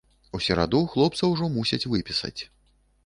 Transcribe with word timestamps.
У 0.37 0.39
сераду 0.45 0.79
хлопца 0.95 1.29
ўжо 1.33 1.49
мусяць 1.59 1.83
выпісаць. 1.93 2.37